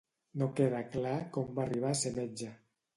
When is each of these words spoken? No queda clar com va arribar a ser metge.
No 0.41 0.47
queda 0.59 0.79
clar 0.97 1.13
com 1.37 1.55
va 1.61 1.67
arribar 1.69 1.95
a 1.95 2.03
ser 2.05 2.17
metge. 2.21 2.55